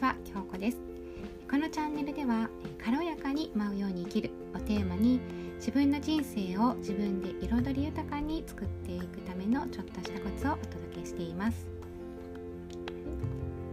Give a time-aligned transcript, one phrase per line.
[0.00, 0.78] ちは、京子です。
[1.50, 2.48] このチャンネルでは
[2.82, 5.20] 軽やかに舞うように生きるをテーマに
[5.56, 11.66] 自分の人生を自分で彩り豊かに作っていくためのちょっとしたコツをお届けしています、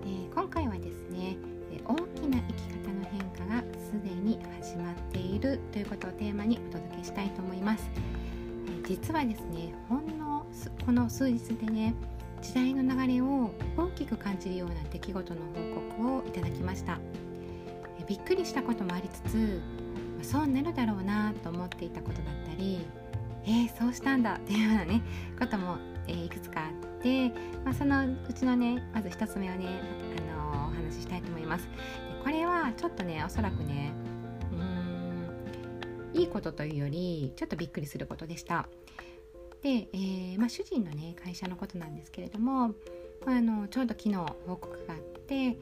[0.04, 1.38] えー、今回はですね
[1.86, 7.90] 大きな生き方の変化がすでに始まっているということをテーマにお届けしたいと思います、
[8.84, 10.46] え、実はですねほんの
[10.86, 11.94] この数日でね
[12.42, 17.00] 時代の流れを大きく感じるような出来事の報告をいただきました。
[18.08, 19.62] びっくりしたこともありつつ
[20.22, 22.86] そうなるだろうなと思っていたことだったり
[23.50, 25.02] えー、そうしたんだっていうようなね
[25.40, 27.30] ことも、えー、いくつかあって、
[27.64, 29.68] まあ、そのうちのねまず1つ目をね、
[30.34, 31.68] あのー、お話ししたいと思います。
[32.24, 33.94] これはちょっとねおそらくね
[34.52, 35.30] うん
[36.14, 38.68] いいことというよりちょっとびっくりすることでした。
[39.62, 42.70] で、えー、まあ、主人のね会社のことなんですけれども、
[43.26, 45.58] まあ、あのちょうど昨日報告があって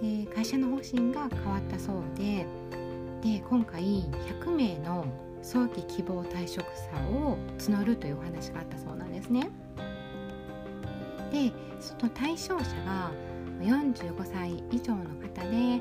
[0.00, 2.46] で会社の方針が変わったそうで
[3.22, 3.82] で今回
[4.42, 5.06] 100名の
[5.42, 9.50] 早期希望退職者を募るというお話があったそうなんですね。
[11.30, 13.10] でその対象者が
[13.60, 15.80] 45歳以上の方で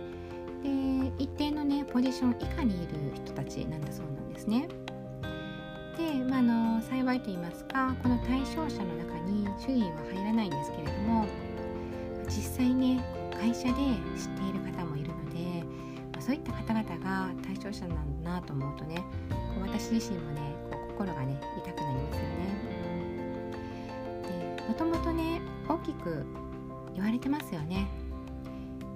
[0.63, 4.67] で一定のねポジション以下にいる人たちなんだそうなんですね。
[5.97, 11.25] で、まあ、の幸いと言いますかこの対象者の中に主人は入らないんですけれども
[12.25, 15.63] 実際ね会社で知っている方もいるので、
[16.11, 20.41] まあ、そういった方々が対象者なんだなと思うとねこう私自身もね
[20.89, 22.73] 心がね痛くなりますよね。
[24.57, 26.25] でもともとね大きく
[26.93, 27.87] 言われてますよね。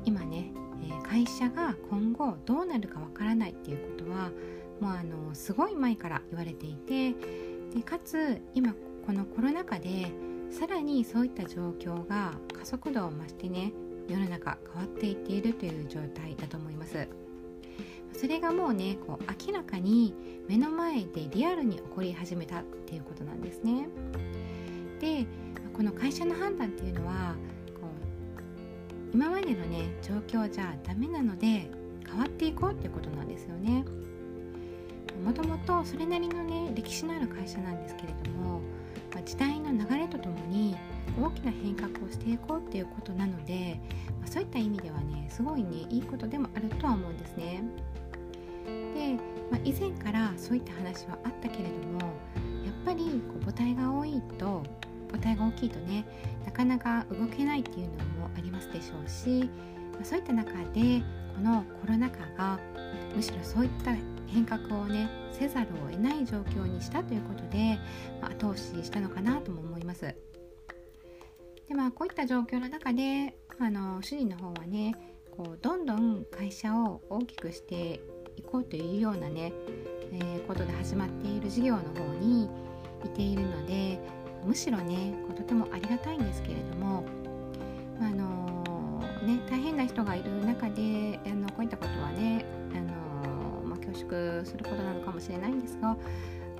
[0.05, 0.51] 今ね、
[0.83, 4.31] え、会社が今後どうなるかわからないっていうことは
[4.79, 7.13] もうあのすごい前から言われていて
[7.75, 8.73] でかつ今
[9.05, 10.11] このコロナ禍で
[10.51, 13.71] さらにそういった状況が加速度を増してね
[14.07, 17.07] 世の中変わっていっているという状態だと思います。
[18.13, 20.15] それがもうねこう明らかに
[20.47, 23.87] 目の前でリアルに起こり始めたっていうことなんですね。
[24.99, 25.25] で
[25.73, 27.35] この会社の判断っていうのは
[27.79, 31.69] こう今までのね状況じゃダメなので
[32.09, 33.85] 変わっていこうっていうことなんですよね。
[35.27, 38.61] もともとそれなりのね歴史のある会社なんですけれども、
[39.13, 40.77] まあ、時代の流れとともに
[41.21, 43.77] 大きな変革をしていこうっていうことなので、
[44.21, 47.61] まあ、そういった意味ではねすごいねいいことでもあるとは思うんですね。
[48.95, 49.15] で、
[49.51, 51.99] まあ、以前からそういった話はあったけれども
[52.63, 54.63] やっぱりこう母体が多いと
[55.11, 56.05] 母体が大きいとね
[56.45, 59.49] なかなか動けないっていうのもありますでしょうし、
[59.91, 61.03] まあ、そういった中で
[61.35, 62.57] このコロナ禍が
[63.13, 63.91] むしろそういった
[64.27, 67.79] 変革をねせざるを得ない状況にしたということで、
[68.21, 70.15] まあ、後押ししたのかなとも思います。
[71.67, 74.95] でまあこういった状況の中であの主人の方はね
[75.35, 77.99] こうどんどん会社を大きくして
[78.37, 79.51] いこうというようなね、
[80.11, 82.49] えー、ことで始まっている事業の方に
[83.05, 83.99] いているので
[84.45, 87.03] むしろねこうとてもありがたいんですけれども、
[87.99, 90.56] あのー、ね、大変な人がいる中
[94.37, 95.95] 縮することなのかもしれないんですが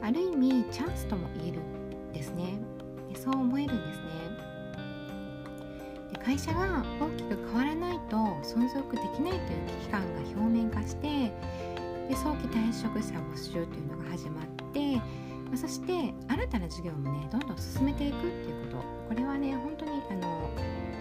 [0.01, 2.59] ある意味チャンスとも言えるんですね。
[3.15, 4.07] そう思えるんですね。
[6.13, 11.31] で会社が大きく変わらないと存続できないという危機感が表面化して
[12.07, 15.01] で早期退職者募集というのが始まって
[15.55, 18.97] そして新たな事業もねどんどん進めていくっていうこと。
[19.07, 20.49] これはね本当にあの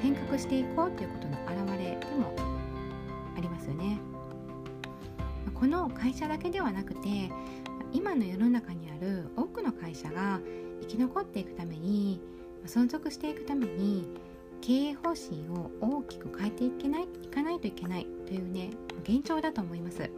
[0.00, 2.32] 変革していこうということの表れでも
[3.36, 3.98] ありますよね。
[5.58, 7.30] この会社だけではなくて
[7.92, 10.40] 今の世の中にある多くの会社が
[10.82, 12.20] 生き残っていくために
[12.66, 14.06] 存続していくために
[14.60, 18.70] 経営方針を大きく変えていけないいかないといけないというね
[19.02, 20.10] 現状だと思います。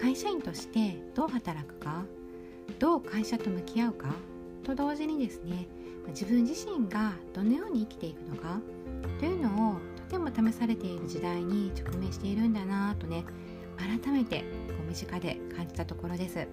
[0.00, 2.04] 会社員としてどう働くか
[2.78, 4.08] どう会社と向き合うか
[4.64, 5.68] と同時にですね
[6.08, 8.60] 自分自身がどのように生きていくのか
[9.20, 13.24] というのをとても試されている時代に直面しているんだなとね
[13.76, 14.44] 改めてこ
[14.84, 16.46] う身近で感じたところです、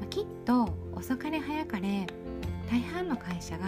[0.00, 2.06] まきっと遅かれ早かれ
[2.70, 3.66] 大半の会社が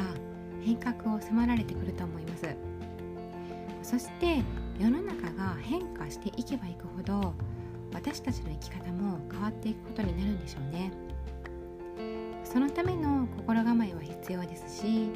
[0.63, 2.57] 変革を迫られてくると思います。
[3.83, 4.43] そして
[4.79, 7.35] 世の中が変化していけばいくほど
[7.93, 10.93] 私たちの生き方も変わっていくことになるんでしょうね。
[12.45, 15.11] そのための心構えは必要ですし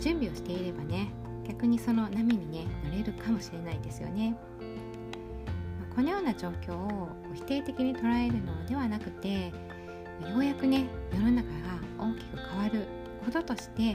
[0.00, 1.12] 準備をしていればね
[1.46, 4.36] 逆にその波にね乗れるかもしれないですよね。
[5.94, 9.52] このような状況を否定的に捉えるのではなくて
[10.28, 11.54] ようやくね世の中が
[11.98, 12.86] 大きく変わる
[13.24, 13.94] こととして、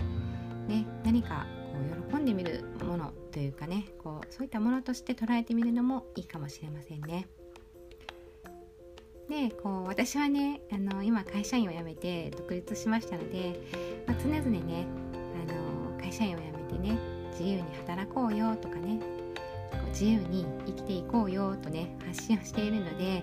[0.68, 1.78] ね、何かこ
[2.10, 7.28] う本で見るものというかねこうそういったものとして捉えてみるのもいいかもしれませんね。
[9.30, 13.60] でこう私はねあの今会社員を辞めて独立しましたので、
[14.08, 14.88] まあ、常々ね
[15.48, 16.98] あの会社員を辞めてね
[17.32, 19.00] 自由に働こうよとかね
[20.00, 23.22] 自由に生きていこうよとね発信をしているので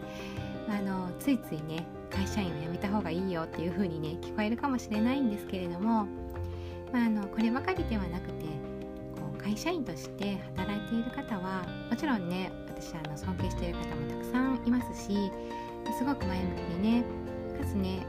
[0.68, 6.06] あのついついね会社員を辞めた方がいいよっていう風にね聞こえるかもしれないんですけれども、
[6.92, 8.44] まあ、あのこればかりではなくて
[9.14, 15.32] こう会社員として働いている方はもちろんね私あの尊敬している方もたくさんいますし
[15.96, 17.04] すごく前向きにね
[17.58, 18.06] かつね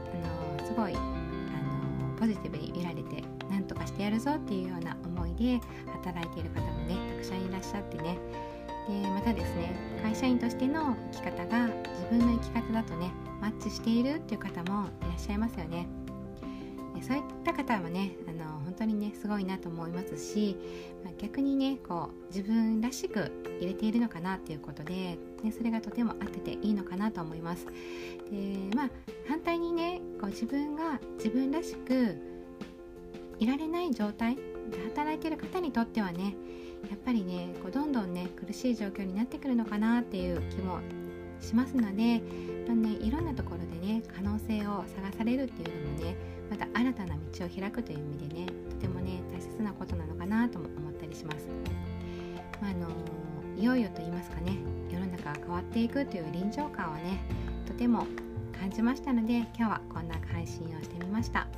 [0.58, 5.58] あのすごいあのポジティブに見られて何とかしてやるぞっていうような思いで
[6.02, 8.18] 働いている方もねたくさんいらっしゃってね
[8.88, 15.86] でまたですね会社員としての生き方が自分の生き方だとねマッチしているっていう方もいらっしゃいますよね。
[16.94, 20.56] でそういった方もねあの本当にねすごいなと思いますし、
[21.04, 23.30] まあ、逆にねこう自分らしく
[23.60, 27.66] 入れているのかなっていうことで、ね、それがとても合ってていいのかなと思います。
[28.30, 28.90] でまあ
[29.28, 32.16] 反対にねこう自分が自分らしく
[33.38, 34.42] いられない状態で
[34.94, 36.34] 働いてる方にとってはね
[36.88, 40.80] やっぱりねこうどんどんね苦しい状況になってくるのかなっていう気も
[41.40, 42.20] しますので、
[42.66, 46.16] まあね、いろんなところでね可能性を探されるっていうのもね
[46.50, 51.48] また新たな道を開くという意味でねとてもね大切なことなのかなとも思ったりします。
[52.60, 52.88] まあ、あの
[53.56, 54.56] いよいよと言いますかね
[54.90, 57.20] 世の中が変わっていくという臨場感をね
[57.66, 58.06] とても
[58.58, 61.48] 感じましたので今日はこんな配信をしてみました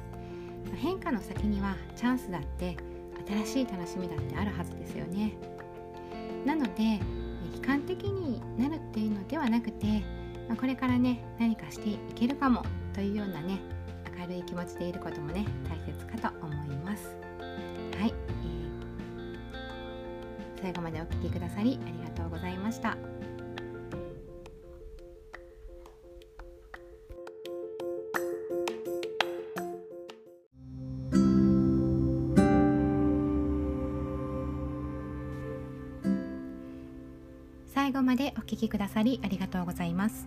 [0.76, 2.76] 変化の先にはチャンスだって
[3.44, 5.32] 新しい楽しみだってあるはずですよね。
[6.44, 7.00] なので
[7.56, 9.86] 悲観的になるっていうのではなくて、
[10.48, 13.60] まあ、これからね何かしていけるかもというようなね
[14.18, 17.16] 明るい気持ちでいることもね大切かと思います。
[17.98, 23.09] はい、えー、最後までお聴きくださりありがとうございました。
[38.10, 40.26] までお聞きくださりありがとうございます。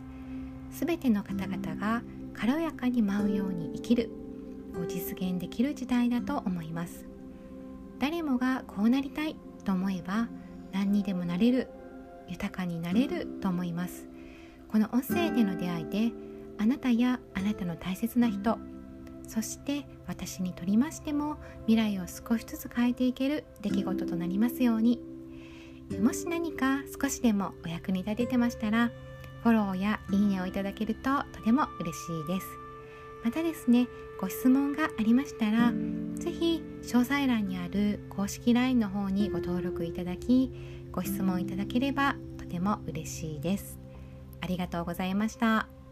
[0.72, 2.02] すべての方々が
[2.34, 4.10] 軽やかに舞うように生きる
[4.82, 7.06] を実現できる時代だと思います。
[8.00, 9.36] 誰もがこうなりたい
[9.66, 10.30] と思えば
[10.72, 11.68] 何にでもなれる
[12.30, 14.08] 豊かになれると思います。
[14.70, 16.14] この音声での出会いで
[16.60, 18.60] あなたやあなたの大切な人
[19.28, 21.36] そして私にとりましても
[21.68, 25.13] 未来を少しずつ変えていける出来事となりますように。
[26.00, 28.92] もし何か少しでもお役に立ててましたら
[29.44, 32.48] フォローやいいねをいただけるととても嬉しいです
[33.24, 33.88] またですね
[34.20, 35.74] ご質問がありましたら
[36.16, 40.52] 是非詳細欄にある公式 LINE の方にご登録いただき
[40.92, 43.80] ご質問いただければとても嬉しいです
[44.42, 45.83] ありがとうございました。